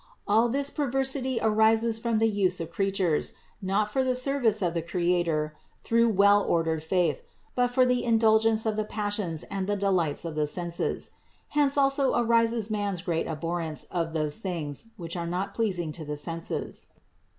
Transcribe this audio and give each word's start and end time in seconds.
All 0.27 0.49
this 0.49 0.71
perversity 0.71 1.37
arises 1.43 1.99
from 1.99 2.17
the 2.17 2.25
use 2.27 2.59
of 2.59 2.71
crea 2.71 2.91
tures 2.91 3.33
not 3.61 3.93
for 3.93 4.03
the 4.03 4.15
service 4.15 4.59
of 4.63 4.73
the 4.73 4.81
Creator 4.81 5.53
through 5.83 6.09
well 6.09 6.43
ordered 6.43 6.81
faith, 6.83 7.21
but 7.53 7.69
for 7.69 7.85
the 7.85 8.03
indulgence 8.03 8.65
of 8.65 8.77
the 8.77 8.83
passions 8.83 9.43
and 9.51 9.67
the 9.67 9.75
delights 9.75 10.25
of 10.25 10.33
the 10.33 10.47
senses. 10.47 11.11
Hence 11.49 11.77
also 11.77 12.15
arises 12.15 12.71
man's 12.71 13.03
great 13.03 13.27
abhorrence 13.27 13.83
of 13.91 14.13
those 14.13 14.39
things 14.39 14.85
which 14.97 15.15
are 15.15 15.27
not 15.27 15.53
pleasing 15.53 15.91
to 15.91 16.03
the 16.03 16.17
senses. 16.17 16.87